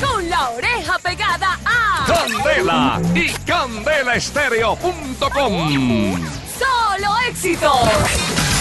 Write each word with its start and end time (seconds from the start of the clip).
con 0.00 0.28
la 0.28 0.50
oreja 0.50 0.98
pegada 0.98 1.58
a 1.64 2.04
Candela 2.06 3.00
y 3.14 3.28
candelaestereo.com. 3.46 6.18
Solo 6.58 7.16
Éxitos. 7.28 7.78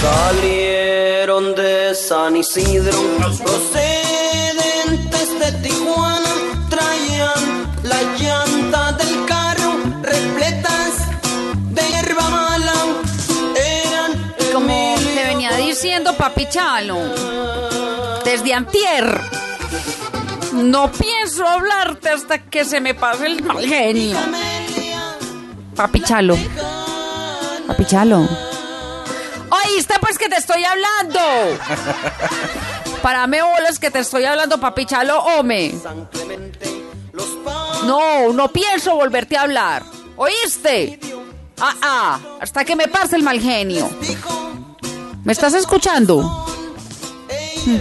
Salieron 0.02 1.56
de 1.56 1.94
San 1.94 2.38
Isidro, 2.38 2.98
procedentes 3.44 5.40
de 5.40 5.52
Tijuana, 5.62 6.34
traían 6.70 7.68
la 7.84 8.02
llanta 8.18 8.94
del 8.94 9.26
carro 9.26 9.76
repletas 10.02 10.94
de 11.72 11.82
hierba 11.82 12.30
mala. 12.30 12.74
Eran 13.56 14.14
Como 14.54 14.96
te 15.16 15.24
venía 15.26 15.52
diciendo 15.58 16.14
Papi 16.16 16.48
Chalo, 16.50 17.00
desde 18.24 18.54
antier, 18.54 19.20
no 20.54 20.92
pienso 20.92 21.46
hablarte 21.48 22.10
hasta 22.10 22.40
que 22.40 22.66
se 22.66 22.82
me 22.82 22.94
pase 22.94 23.28
el 23.28 23.44
mal 23.44 23.66
genio. 23.66 24.18
Papi 25.76 26.02
Chalo, 26.02 26.38
Papi 27.68 27.86
Chalo. 27.86 28.28
Oíste 29.66 29.96
pues 30.00 30.18
que 30.18 30.30
te 30.30 30.36
estoy 30.36 30.64
hablando. 30.64 31.20
Párame 33.02 33.42
bolas 33.42 33.80
que 33.80 33.90
te 33.90 34.00
estoy 34.00 34.26
hablando, 34.26 34.60
Papi 34.60 34.86
Chalo, 34.86 35.20
home. 35.20 35.74
No, 37.86 38.34
no 38.34 38.48
pienso 38.50 38.96
volverte 38.96 39.38
a 39.38 39.44
hablar. 39.44 39.84
¿Oíste? 40.16 41.00
Ah, 41.60 41.76
ah, 41.82 42.20
hasta 42.42 42.66
que 42.66 42.76
me 42.76 42.88
pase 42.88 43.16
el 43.16 43.24
mal 43.24 43.40
genio. 43.40 43.90
¿Me 45.24 45.34
estás 45.34 45.54
escuchando? 45.54 46.22
Hmm. 47.66 47.78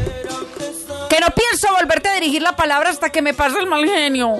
Que 1.09 1.21
no 1.21 1.27
pienso 1.31 1.48
volverte 1.71 2.09
a 2.09 2.15
dirigir 2.15 2.43
la 2.43 2.57
palabra 2.57 2.91
hasta 2.91 3.11
que 3.11 3.23
me 3.23 3.35
pase 3.35 3.59
el 3.59 3.67
mal 3.67 3.85
genio. 3.85 4.37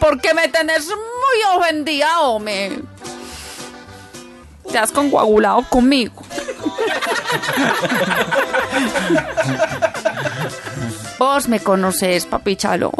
Porque 0.00 0.34
me 0.34 0.48
tenés 0.48 0.86
muy 0.86 1.58
ofendida, 1.58 2.20
hombre. 2.20 2.78
Te 4.70 4.78
has 4.78 4.92
concoagulado 4.92 5.64
conmigo. 5.68 6.22
Vos 11.18 11.48
me 11.48 11.60
conoces, 11.60 12.26
papi 12.26 12.56
Chalo. 12.56 12.90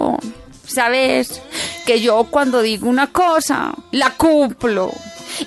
Sabes 0.67 1.43
que 1.87 2.01
yo 2.01 2.25
cuando 2.25 2.63
digo 2.63 2.89
una 2.89 3.09
cosa, 3.09 3.75
la 3.91 4.11
cumplo. 4.11 4.93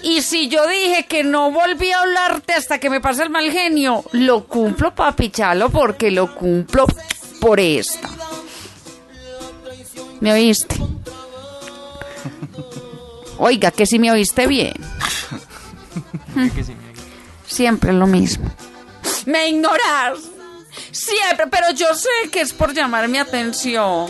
Y 0.02 0.22
si 0.22 0.50
yo 0.50 0.68
dije 0.68 1.06
que 1.08 1.24
no 1.24 1.52
volví 1.52 1.92
a 1.92 2.02
hablarte 2.02 2.54
hasta 2.54 2.80
que 2.80 2.90
me 2.90 3.02
pase 3.02 3.24
el 3.24 3.30
mal 3.30 3.52
genio, 3.52 4.04
lo 4.12 4.46
cumplo, 4.46 4.94
papi 4.94 5.30
Chalo, 5.30 5.70
porque 5.70 6.12
lo 6.12 6.34
cumplo 6.36 6.86
por 7.46 7.60
esta. 7.60 8.10
¿Me 10.20 10.34
oíste? 10.34 10.78
Oiga, 13.38 13.70
que 13.70 13.86
si 13.86 14.00
me 14.00 14.12
oíste 14.12 14.48
bien. 14.48 14.74
Siempre 17.46 17.94
lo 17.94 18.08
mismo. 18.08 18.50
Me 19.28 19.50
ignoras. 19.50 20.22
Siempre, 20.92 21.46
pero 21.52 21.70
yo 21.76 21.94
sé 21.94 22.32
que 22.32 22.42
es 22.42 22.52
por 22.52 22.74
llamar 22.74 23.08
mi 23.10 23.20
atención. 23.20 24.08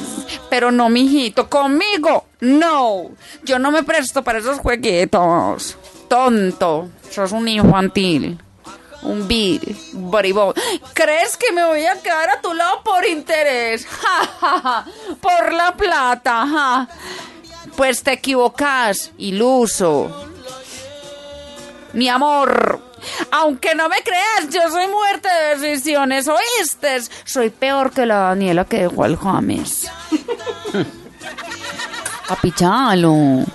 Pero 0.50 0.72
no, 0.72 0.88
mijito, 0.88 1.50
conmigo, 1.50 2.28
no. 2.39 3.11
Yo 3.44 3.59
no 3.59 3.69
me 3.69 3.83
presto 3.83 4.23
para 4.23 4.39
esos 4.39 4.59
jueguitos. 4.59 5.78
Tonto, 6.08 6.88
sos 7.11 7.33
un 7.33 7.50
infantil. 7.50 8.39
Un 9.06 9.28
vil, 9.28 9.78
bribón. 9.94 10.53
¿Crees 10.94 11.38
que 11.38 11.52
me 11.52 11.66
voy 11.66 11.86
a 11.86 12.02
quedar 12.02 12.30
a 12.30 12.42
tu 12.42 12.53
lado 12.53 12.81
por 12.84 13.06
interés? 13.06 13.86
Ja. 14.42 14.86
Por 15.22 15.53
la 15.53 15.75
plata. 15.75 16.88
Pues 17.75 18.03
te 18.03 18.14
equivocas, 18.14 19.12
iluso. 19.17 20.28
Mi 21.94 22.09
amor, 22.09 22.81
aunque 23.31 23.74
no 23.75 23.90
me 23.90 24.02
creas, 24.03 24.50
yo 24.52 24.62
soy 24.69 24.88
muerte 24.88 25.29
de 25.29 25.58
decisiones, 25.58 26.28
¿oíste? 26.28 27.02
Soy 27.24 27.50
peor 27.50 27.91
que 27.91 28.06
la 28.06 28.19
Daniela 28.19 28.66
que 28.66 28.84
dejó 28.84 29.03
al 29.03 29.18
James. 29.18 29.90
Papichalo. 32.28 33.46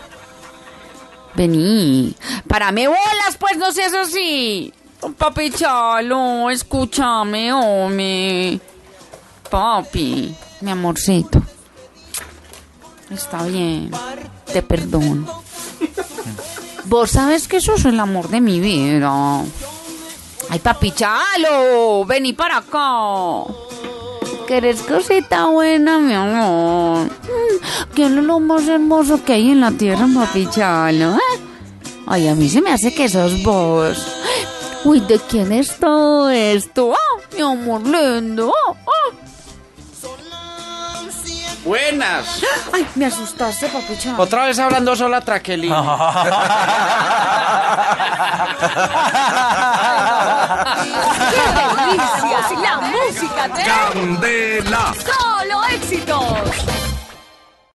Vení. 1.34 2.14
Párame 2.48 2.88
bolas, 2.88 3.36
pues 3.38 3.56
no 3.56 3.70
seas 3.72 3.94
así. 3.94 4.72
Papichalo, 5.16 6.50
escúchame, 6.50 7.52
hombre. 7.52 8.60
Papi, 9.50 10.34
mi 10.60 10.70
amorcito. 10.70 11.40
Está 13.10 13.42
bien. 13.44 13.90
Te 14.52 14.62
perdono. 14.62 15.42
Vos 16.84 17.10
sabes 17.10 17.48
que 17.48 17.56
eso 17.58 17.74
es 17.74 17.84
el 17.84 17.98
amor 17.98 18.28
de 18.28 18.40
mi 18.40 18.60
vida. 18.60 19.42
Ay, 20.48 20.58
papi 20.58 20.90
Chalo, 20.92 22.04
vení 22.04 22.32
para 22.32 22.58
acá. 22.58 23.52
¿Querés 24.46 24.82
cosita 24.82 25.46
buena, 25.46 25.98
mi 25.98 26.12
amor? 26.12 27.06
Mm, 27.06 27.94
¿Qué 27.94 28.06
es 28.06 28.10
lo 28.10 28.40
más 28.40 28.66
hermoso 28.66 29.22
que 29.24 29.34
hay 29.34 29.50
en 29.52 29.60
la 29.60 29.70
tierra, 29.70 30.06
papi 30.12 30.46
Chalo? 30.50 31.14
eh? 31.14 31.40
Ay, 32.06 32.28
a 32.28 32.34
mí 32.34 32.48
se 32.48 32.60
me 32.60 32.72
hace 32.72 32.92
que 32.92 33.08
sos 33.08 33.42
vos. 33.42 34.19
Uy, 34.84 35.00
¿de 35.00 35.18
quién 35.18 35.52
es 35.52 35.76
todo 35.78 36.30
esto? 36.30 36.92
Ah, 36.94 37.20
mi 37.36 37.42
amor 37.42 37.82
lindo. 37.82 38.52
ah, 38.68 38.74
ah. 38.86 39.16
Buenas. 41.64 42.42
Ay, 42.72 42.86
me 42.94 43.04
asustaste, 43.04 43.68
papi 43.68 43.98
Chalo. 43.98 44.22
Otra 44.22 44.46
vez 44.46 44.58
hablando 44.58 44.96
sola 44.96 45.20
Traquelín. 45.20 45.74
¡Qué 51.30 51.42
delicia! 51.58 52.38
La 52.62 52.80
música 52.80 53.48
de 53.48 53.62
Candela. 53.62 54.94
Solo 54.94 55.04
Éxitos. 55.04 55.19